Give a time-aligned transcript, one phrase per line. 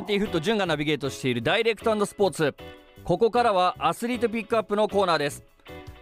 [0.00, 2.54] ンティフット潤がナビゲートしているダイレクトスポーツ。
[3.04, 5.44] ここからはアスリートピックアップのコーナーです。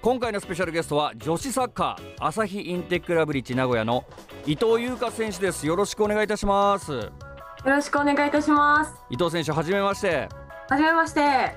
[0.00, 4.04] 今回のスペシャルゲストは女子サッカー朝日インテックラブリッジ名古屋の
[4.46, 5.66] 伊藤優香選手です。
[5.66, 6.93] よろしくお願いいたします。
[6.93, 7.11] よ
[7.64, 8.95] ろしくお願いいたします。
[9.11, 10.29] 伊藤選手はじめまして。
[10.68, 11.57] はじめまして。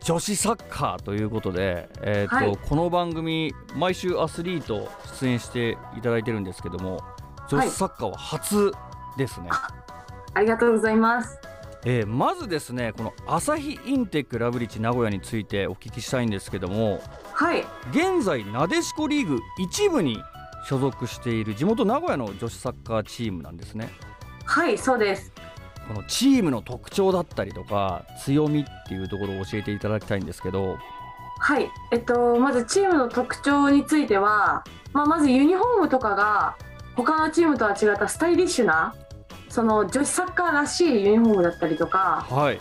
[0.00, 4.88] 女子サッカーということで、えーと、はい、この番組毎週アスリート
[5.20, 7.02] 出演していただいてるんですけども
[7.50, 8.72] 女子サッカーは初
[9.16, 9.72] ですね、はい、
[10.34, 11.36] ありがとうございます
[11.88, 17.00] えー、まずですねこの朝日インテックラブリッジ名古屋についてお聞きしたいんですけども
[17.32, 17.64] はい。
[17.92, 20.20] 現在なでしこリーグ一部に
[20.68, 23.88] 所属している地元名古屋の女子サッカーチームなんですね。
[24.44, 25.32] はいそうです。
[25.86, 30.78] このチームの特徴だったりとか強みっていうところを教えていただきたいんですけど。
[31.38, 31.70] はい。
[31.92, 36.56] えっとまずチームの特徴については、まあ、まずユニフォームとかが
[36.96, 38.92] 他のチームとは違ったスタイリッシュな
[39.48, 42.58] その女子サッカーらしいユニフォームだったりとか、はい、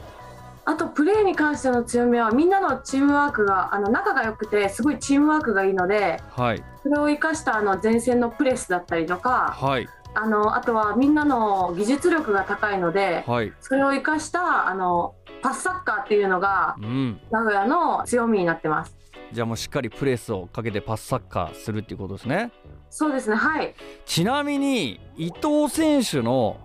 [0.65, 18.95] あとプレーに関しての強みはみんなのチームワークがあの仲が良くてすごいチームワークがいいので、はい、それを生かしたあの前線のプレスだったりとか、はい、あのあとはみんなの技術力が高いので、はい、それを生かしたあのパスサッカーっていうのが、うん、名古屋の強みになってます。
[19.31, 22.51] じゃあもうしっかりプレスをかけてパスサッカーするっていうことですね。
[22.89, 23.75] そうですねはい。
[24.05, 26.57] ちなみに伊藤選手の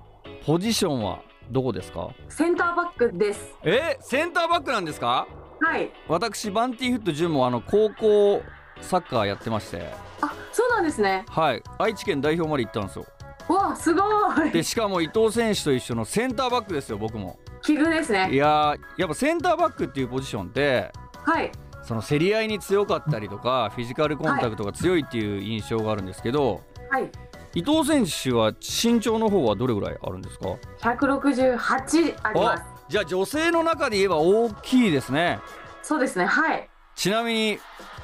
[0.46, 2.10] ポジションはどこですか？
[2.28, 3.54] センターバックです。
[3.62, 3.98] え？
[4.00, 5.28] センターバックなんですか？
[5.60, 5.90] はい。
[6.08, 8.42] 私バンティーフット純もあの高校
[8.80, 9.92] サッカーやってまして。
[10.22, 11.24] あそうなんですね。
[11.28, 11.62] はい。
[11.78, 13.06] 愛知県代表まで行ったんですよ。
[13.48, 14.02] わすご
[14.46, 14.50] い。
[14.50, 17.38] でしかも伊藤選手と一緒のセンターバックですよ僕も。
[17.62, 18.30] 奇遇ですね。
[18.32, 20.90] いややっぱセンターバックっていうポジションって
[21.24, 21.52] はい。
[21.82, 27.10] その競り合いに強かったりとかフィジカルコンタクトが強いっていう印象があるんですけど、はい、
[27.54, 32.64] 伊藤選手は身長の方はどれぐらいあるんですか？168あります。
[32.88, 35.40] じゃあ女性の中で言えば大きいですね。
[35.82, 36.68] そうですねはい。
[36.94, 37.58] ちなみに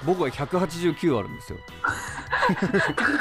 [0.04, 1.58] 僕は189あるんですよ。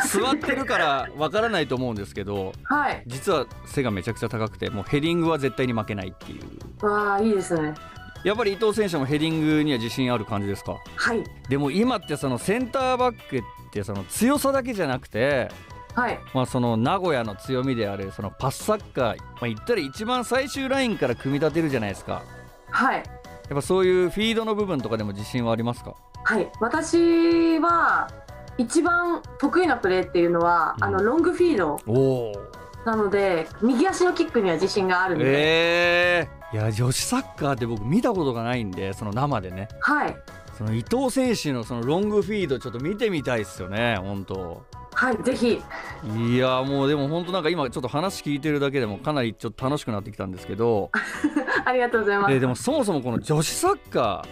[0.24, 6.86] 座ってるからわからないと思うんですけど、はい、実は背がめちゃくちゃ高くてもうヘディングは絶対に負けないっていう。
[6.86, 7.74] わあいいですね。
[8.24, 10.78] やっぱり伊藤選手もヘディングには自信ある感じですか？
[10.96, 11.24] はい。
[11.50, 13.42] でも今ってそのセンターバックっ
[13.72, 15.50] てその強さだけじゃなくて
[15.96, 16.20] はい。
[16.34, 22.22] まあ、その名古屋の強みであるそのパスサッカー、まあ、言ったら一番最終ラインから組み立てるじゃないですか。
[22.70, 22.98] はい。
[22.98, 23.04] やっ
[23.50, 25.96] ぱそういうフィードの部分とかでも自信はありますか？
[26.24, 26.52] はい。
[26.60, 28.10] 私は
[28.58, 31.80] 一番得意なプレーっていうのは、うん、あのロングフィード。
[32.86, 39.70] なので右足のキックには自信があるんで、えー、いや女子サッカーって僕見たことがないんでその生でね。
[39.80, 40.16] はい。
[40.58, 45.62] その伊藤選手のそのロングフィードちょっと見てみたいですよね本当はいぜひ。
[46.18, 50.90] いやもうでも本当なんか今ちょっと話聞いてるだけでもかなりちょっと楽しくなってきたんですけど。
[51.66, 52.34] ありがとうございます。
[52.34, 54.24] ででもそもそもこの女子サッカ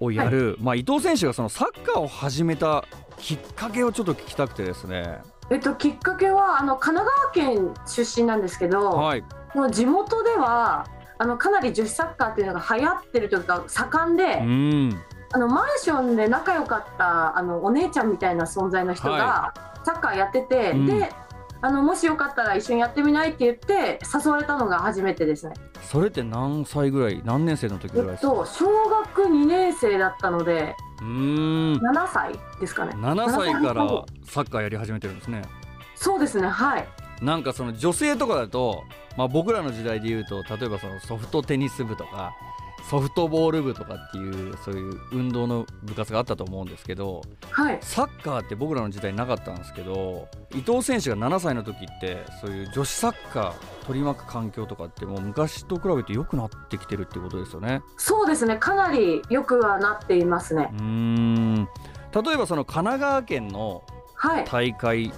[0.00, 2.84] ーをやる、はい、まあ伊藤選手がそのサッカーを始めた
[3.16, 5.20] きっかけをちょっと聞きたくてですね。
[5.50, 9.24] えっときっかけはあの神奈川県出身なんですけど、はい、
[9.54, 10.86] もう地元では
[11.18, 15.00] あのかなり女子サッカーっていうのが流行ってるというか盛んで、うん。
[15.32, 19.52] あのマンションで仲良かったあのお姉ちゃんみたいな存在の人が
[19.84, 21.10] サッカーやってて、はい、で
[21.60, 25.54] あのもしよかったら一緒にやってみないって言って誘われたのが初めてですね。
[25.82, 31.72] それって何歳ぐらい何年生の時ぐらいですか、えっと、小学2年生だったのでうん。
[31.74, 32.92] 7歳ですかね。
[32.96, 35.42] 7歳からサッカーやり始めてるんですね。
[35.94, 36.88] そうですねはい。
[37.22, 38.84] なんかその女性とかだと、
[39.16, 42.34] まあ、僕らの時代で言うと例えばそのソフトテニス部とか
[42.90, 57.82] ソフトボール部とかっていうそういう運動の部活があったと思うんですけど、はい、サッカーって僕らの時代なかったんですけど伊藤選手が7歳の時ってそういう女子サッカー取り巻く環境とかってもう昔と比べて良くなってきてるってことですよね。
[57.96, 58.58] そうですね。
[58.58, 60.68] かなり良くはなっていますね。
[60.72, 61.68] うん。
[62.12, 63.82] 例えばその神奈川県の
[64.46, 65.12] 大会、はい、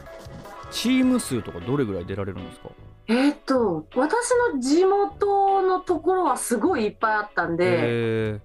[0.71, 2.71] チーム数とかどれぐらい出られるんですか？
[3.09, 8.41] えっ、と私の地元のところはすごいいっぱいあったんで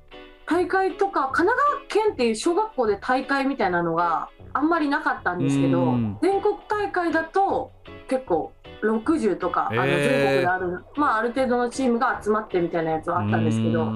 [0.45, 1.57] 大会とか神奈
[1.89, 7.71] 川県っていう小学校で大会みたいなのがあんまりなかったんですけど全国大会だと
[8.07, 8.51] 結構
[8.83, 13.87] 60とかあの全国である、まあ、ある程度のチームが集まってみたいなやつはあったんですけど。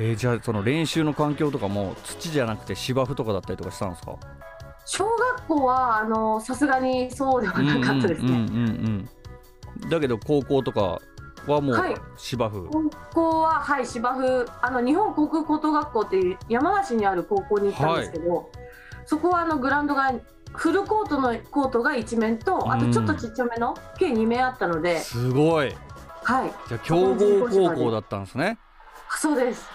[0.00, 4.16] えー、じゃあその練習の環境とかも土じゃなくて芝生とかだったりとかしたんですか？
[4.86, 9.04] 小学校はあのさすがにそうではなかったですね。
[9.90, 11.00] だけど高校とか
[11.46, 11.76] はもう
[12.16, 14.46] 芝生、はい、高校ははい芝生。
[14.62, 18.46] あの日本航空高等学校っていう山梨にある高校に行ったんですけど、はい、
[19.06, 20.12] そこはあのグラウンドが
[20.54, 25.74] フルコートのコートが1面とあとちょっとちっちゃめの計2面あったので、すごい。
[26.22, 26.52] はい。
[26.68, 28.58] じゃあ強豪高校だったんですね。
[29.10, 29.68] そうです。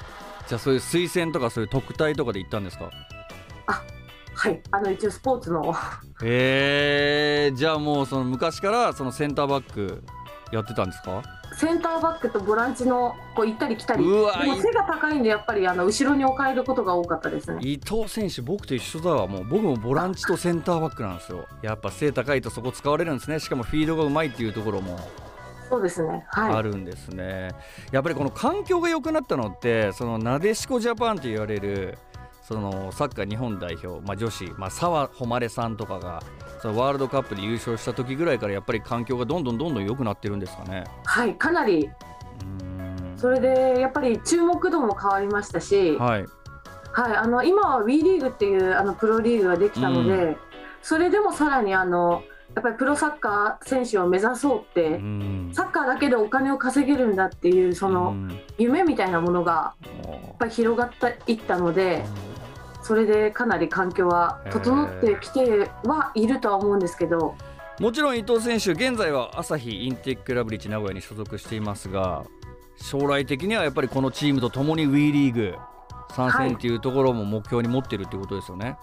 [0.47, 2.85] じゃあそういう推薦とかそういう特待とかで行ったんですか？
[2.85, 2.89] あ
[4.39, 4.62] はい。
[4.71, 5.75] あの一応スポーツの。
[6.24, 10.01] へえじゃあもうその昔からそのセンターバック
[10.53, 11.21] やってたんですか？
[11.57, 14.06] センターバックとボランチのこう行ったり来たり。
[14.06, 17.59] も背が高いんでやっぱりあの後ろに置かれることが多かったですね。
[17.62, 19.44] 伊藤選手僕と一緒だわもう。
[19.44, 21.45] 僕もボランチとセンターバックなんですよ。
[21.62, 23.42] やっぱ背高いとそこ使われるんですね。
[23.42, 24.97] しかもフィードがうまいっていうところも
[25.69, 26.25] そうですね。
[26.30, 26.53] はい。
[26.53, 27.51] あるんですね、
[27.92, 31.97] やっぱりこの環境が良くなったのってそのなでしこジャパンと言われる
[32.49, 36.23] そのサッカー日本代表、まあ、女子、まあ、澤穂希さんとかが
[36.63, 40.83] そのワールドカップで優勝した時ぐらいからやっぱり環境がどんどんどんどん良くなってるんですかね？
[41.05, 41.91] はいかなり。
[43.17, 46.25] それでやっぱり注目度も変わりましたし、はい、
[46.91, 50.37] はい、あの今は WE リーグっていうあのプロリーグができたので、う
[50.81, 52.23] それでもさらにあの
[52.55, 55.51] やっぱりプロサッカー選手を目指そうって、うん。
[55.53, 58.39] サッカーだけでお金を稼げるんだっていうそのうん。
[58.57, 62.03] 夢みたいなものがもやっぱり広がっていったので
[62.89, 67.36] それでかなり環境は整ってきてはいるとは思うんですけど、
[67.80, 72.25] もちろん伊藤選手現在は朝日インテックラブリッジ名古屋に所属していますが
[72.77, 75.56] 将来的にはやっぱりこのチームとともに WE リーグ
[76.15, 78.75] 参戦っていうところも目標に持ってるっていうことですよね。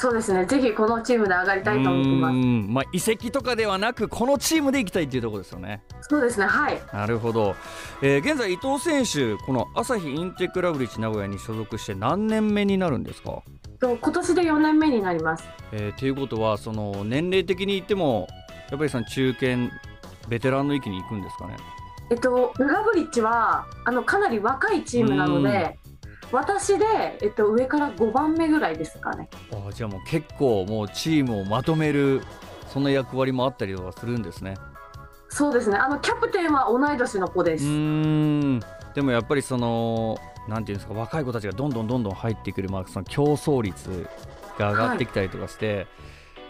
[0.00, 0.46] そうですね。
[0.46, 2.34] ぜひこのチームで上がりたいと思ってまうす。
[2.36, 2.72] ん。
[2.72, 5.82] まあ、移籍とかではなくこのチームで行きたいっていうところですよね。
[6.00, 6.46] そうですね。
[6.46, 6.80] はい。
[6.90, 7.54] なるほど、
[8.00, 13.42] えー現在伊藤選手この朝日インテックラブリッジ名古屋に所属して何年目になるんですか？
[13.78, 15.44] と今年で4年目になります。
[15.72, 18.26] えー、ということはその年齢的に言っても
[18.70, 19.70] やっぱりその中堅
[20.30, 21.56] ベテランの域に行くんですかね？
[22.10, 25.78] えっと、ラブリッジはあのかなり若いチームなので、
[26.32, 26.84] 私で、
[27.22, 29.28] えっと、上から5番目ぐらいですかね。
[29.52, 32.22] あーじゃあもう結構もうチームをまとめる
[32.72, 34.54] そんな役割もあったりとかするんですね
[35.28, 37.64] そうですねあのキャプテンは同い年の子です。
[37.64, 37.70] うー
[38.56, 38.60] ん
[38.94, 40.16] でもやっぱりその
[40.48, 44.08] なんていうんですか若い子たちがどんどんどんどん入ってくる、まあ、その競争率
[44.58, 45.86] が上がってきたりとかして、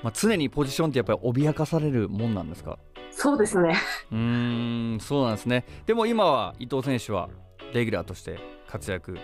[0.02, 2.78] まあ、常にポジションってやっぱり脅かされるもんなんですか？
[3.12, 3.76] そうですね。
[4.10, 7.28] うーんそうなんですねでも今は伊藤選手は
[7.74, 8.38] レギュラーとして
[8.68, 9.18] 活躍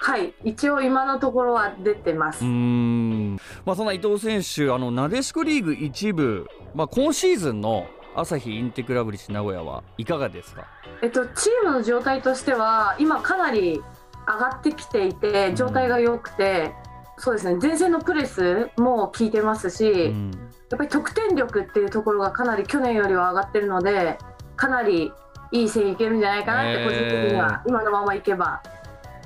[0.00, 2.44] はい、一応今のところは出てます。
[2.44, 3.36] うーん。
[3.66, 10.64] まあそんな伊藤選手あのなでしこリーグ一部、まあ、今シーズンの朝日インテクラブリッジ名古屋はいかがですか？
[11.02, 13.82] えっと、チームの状態としては今かなり
[14.26, 16.72] 上がってきていて状態が良くて、
[17.16, 17.58] そうですね。
[17.60, 20.30] 前線のプレスも効いてますし、やうん。
[20.74, 24.18] っぱり得点力っていうところがかなり去年よりは上がってるので
[24.54, 25.10] かなり
[25.50, 28.62] いい線いけるんじゃないかなって個人的には、今のままいけば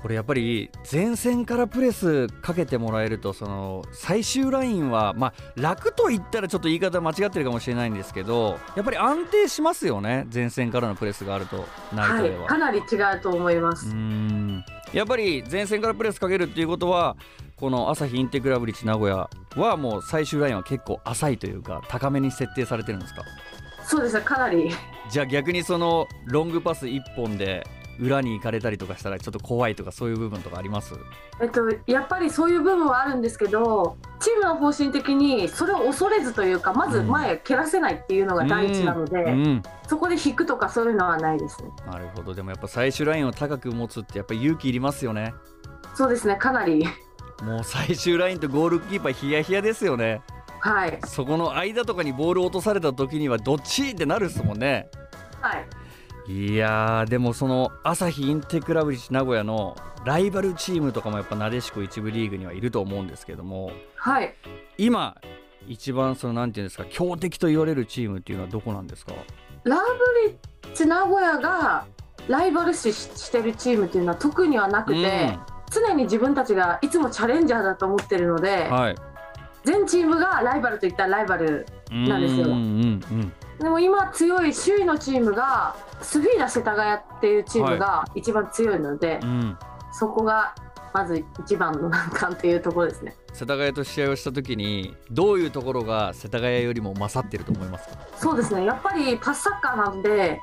[0.03, 11.65] これやっぱり前線からプレスかけてもらえるとその最終ラインはまあ楽と言ったらちょっと言い方間違ってるかもしれないんですけどやっぱり安定しますよね前線からのプレスがあると
[11.95, 12.47] ナイはいトでは。
[12.49, 13.87] かなり違うと思います。
[13.87, 17.17] うーんやっぱり前線からプレスかけるっていうことは
[17.57, 23.23] この朝日インテグラブリッジ名古屋はもう最終ラインは結構浅いというか高めに設定されてるんですか？
[23.87, 24.71] そうですねかなり
[25.11, 27.65] じゃあ逆にそのロングパス1本で
[28.01, 30.95] 裏に行かれたりとかしたらちょっと怖いとかそういう部分とかあります？
[31.41, 41.71] えっと、やっぱりそういう部分はあるんですけどチームの方針的にそれを恐れずというかまず前蹴らせないっていうのが第一なので、うん、そこで引くとかそういうのはないですね。
[41.87, 42.35] なるほど。
[42.35, 45.35] でもやっぱ最終ラインを高く持つってやっぱ勇気いりますよね。
[45.95, 46.87] そうですねかなり。
[47.43, 50.23] もう最終ラインとゴールキーパーヒヤヒヤですよね。
[50.61, 50.99] はい。
[51.07, 53.91] そこの間とかにボールを落とされた時にはどっち？
[53.91, 54.89] ってなるっすもんね。
[55.41, 55.67] はい
[56.29, 64.35] いやーでもその朝日インテクラブリッジ名古屋のライバルチームとかもやっぱなでしこ一部リーグにはいると思うんですけどもはい。
[64.79, 65.17] 今
[65.67, 69.13] 一番そのなんていうんですか強敵と言われるチームっていうのはどこなんですか？
[69.65, 69.83] ラブ
[70.29, 70.37] リ
[70.73, 71.87] ッジ名古屋が
[72.29, 75.39] ライバル視してるチームっていうのは特にはなくて、
[75.71, 78.97] 常に自分たちがいつもチャレンジャーだと思ってるので、うん、はい。
[79.65, 82.47] 全チームがライバルといったらライバルなんですよ。
[82.47, 89.59] うんうんうんでも今強い首位のチームがスフィーダ世田谷っていうチームが一番強いので、うん。
[89.93, 90.55] そこが
[90.95, 93.15] まず一番の難関っていうところですね。
[93.33, 97.99] 世田谷と試合をした時にどういうところが世田谷よりも勝ってると思いますか？
[98.17, 98.65] そうですね。
[98.65, 100.41] やっぱりパスサッカーなんで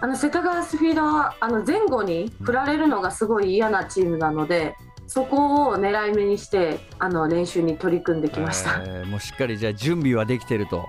[0.00, 10.86] あの世田谷スフィーダはあの前後に振られるのがすごい嫌なチームなのでそこを狙い目にしてあの練習に取り組んできました、えーもうしっかりじゃあ準備はできてると。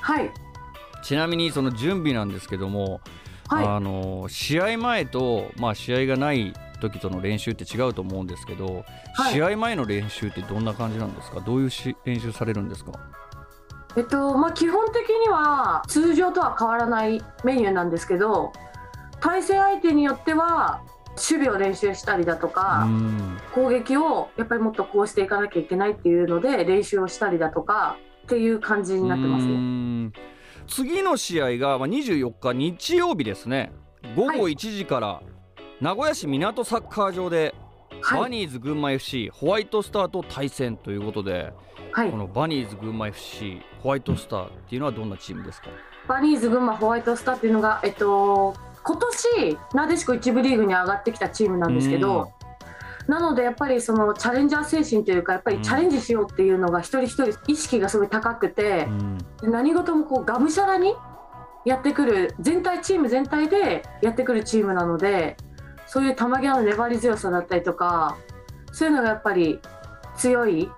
[0.00, 0.30] はい
[1.04, 3.00] ちなみにその準備なんですけども、
[3.48, 3.66] はい。
[3.66, 8.84] あの試合前と、まあ、試合がない時との練習って違うと思うんですけど、
[9.14, 9.32] はい。
[9.34, 11.40] 試合前の練習ってどんな感じなんですか？
[11.40, 12.92] どういうし練習されるんですか？
[13.96, 18.52] えっとまあ、基本的には通常とは変わらないメニューなんですけど
[19.20, 22.88] 対戦相手によっては守備を練習したりだとか、
[23.54, 30.10] 攻撃をやっぱりもっとこうしていかなきゃいけないっていうので練習をしたりだとかっていう感じになってますね。
[30.66, 33.72] 次の試合が24日日曜日ですね。
[34.16, 35.22] 午後1時から
[35.80, 37.54] 名古屋市港サッカー場で、
[38.00, 41.52] はい、バニーズ群馬 FC ホワイトスターと対戦ということで、
[41.92, 45.68] はい、このバニーズ群馬 FC ホワイトスターっていうのはどんなチームですか？
[46.08, 52.32] バニーズ群馬ホワイトスターっていうのが、えっと、今年なでしこ一部リーグに上がってきたチームなんですけど、
[53.06, 58.86] なのでやっぱりそのチャレンジャー精神というかやっぱりチャレンジしようっていうのが一人一人意識がすごい高くて、
[59.42, 60.94] うん、何事もこうがむしゃらに
[61.64, 65.36] やってくる全体チーム全体でやってくるチームなので
[65.86, 68.16] そういう球際の粘り強さだったりとか
[68.72, 69.60] そういうのがやっぱり
[70.16, 70.70] 強い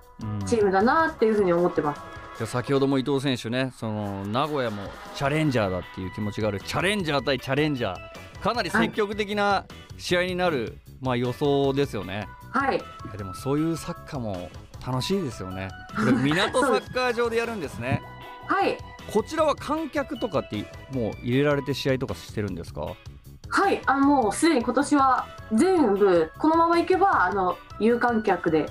[0.46, 2.00] チームだなっていうふうに思ってます。
[2.40, 4.82] うん、先ほども伊藤選手ねその名古屋も
[5.14, 6.60] チャレンジャーだっていう気持ちがある。
[6.60, 8.40] チャレンジャー対チャレンジャー。
[8.40, 9.64] かなり積極的な
[9.98, 12.26] 試合になるまあ予想ですよね。
[12.50, 12.76] はい。
[12.76, 14.50] いやでもそういうサッカーも
[14.86, 15.68] 楽しいですよね。
[15.96, 18.02] これ港サッカー場でやるんですね。
[18.46, 18.78] はい。
[19.12, 22.86] こちらは観客とかってもう入れられて試合とかしてるんですか？
[23.48, 28.66] はい、あもうすでに今年は全部このままいけばあの有観客で。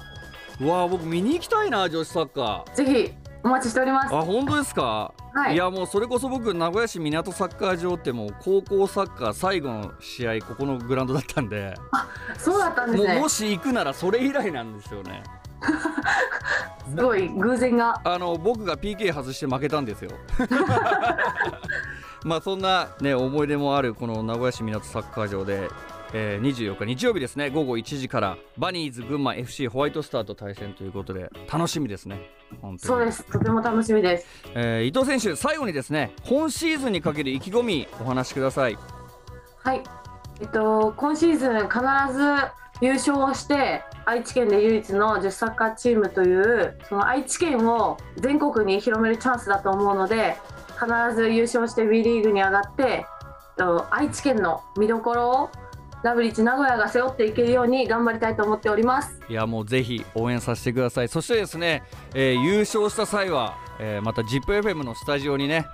[0.59, 2.75] うわ僕見に行きたいな女子サッカー。
[2.75, 3.13] ぜひ
[3.43, 4.13] お待ちしております。
[4.15, 5.13] あ本当ですか？
[5.35, 11.75] はい、いやもうそれこそ僕名古屋市港サッカー場ってもう高校サッカー最後の試合ここのグラウンドだったんで。
[11.91, 13.19] あそうだったんですね。
[13.19, 15.23] もし行くならそれ以来なんですよね。
[16.89, 17.99] すごい偶然が。
[18.05, 20.11] あの僕が PK 外して負けたんですよ。
[22.23, 25.69] まあそんなね思い出もあるこの名古屋市港サッカー場で
[26.13, 27.49] えー、24日日曜日ですね。
[27.49, 32.29] 午後1時からバニーズ群馬 FC ホワイトスターと対戦ということで楽しみですね。
[32.77, 33.23] そうです。
[33.25, 38.77] とても楽しみです、えー、伊藤選手最後にですね今シーズンにかける意気込みお話しください。
[39.63, 39.81] はい。
[40.41, 41.79] えっと今シーズン必
[42.13, 42.21] ず
[42.81, 50.35] 優勝をして愛知県で唯一の女子サッカーチームというその愛知県を全国に広めるチャンスだと思うので
[50.73, 53.05] 必ず優勝して WE リーグに上がって
[53.91, 55.49] 愛知県の見どころを
[56.05, 59.19] ラブリッチ名古屋が背負っていけるように頑張りたいと思っております。
[59.27, 61.09] いやもうぜひ応援させてください。
[61.09, 61.81] そしてですね、
[62.13, 65.65] えー、優勝した際は、えー、また ZIPFM のスタジオにね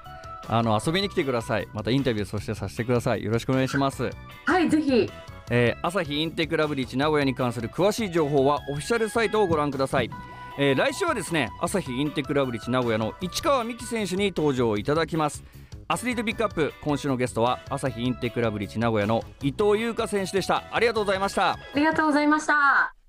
[0.47, 1.67] あの遊びに来てください。
[1.73, 3.25] またインタビューそしてさせてください。
[3.25, 4.09] よろしくお願いします。
[4.45, 5.11] はいぜひ。
[5.49, 10.09] えー、朝日インテクラブリッチ名古屋に関する詳しい情報はオフィシャルサイトをご覧ください、
[10.57, 15.43] えー、来週はですね朝日インテクラブリッチ名古屋の市川美樹選手に登場いただきます
[15.91, 20.63] アスリートピックアップ今週のゲストは朝日インテクラブリッジ名古屋の伊藤優香選手でした。
[20.71, 21.51] ありがとうございました。
[21.51, 23.00] ありがとうございました。